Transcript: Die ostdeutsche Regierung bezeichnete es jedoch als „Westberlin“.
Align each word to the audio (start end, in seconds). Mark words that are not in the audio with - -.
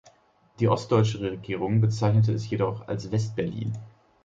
Die 0.59 0.67
ostdeutsche 0.67 1.21
Regierung 1.21 1.79
bezeichnete 1.79 2.33
es 2.33 2.49
jedoch 2.49 2.87
als 2.87 3.11
„Westberlin“. 3.11 3.77